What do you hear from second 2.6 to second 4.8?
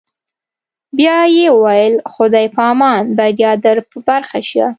امان، بریا در په برخه شه.